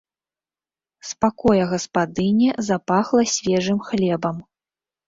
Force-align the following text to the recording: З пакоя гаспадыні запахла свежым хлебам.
З 1.09 1.19
пакоя 1.25 1.65
гаспадыні 1.75 2.49
запахла 2.71 3.21
свежым 3.37 3.79
хлебам. 3.93 4.47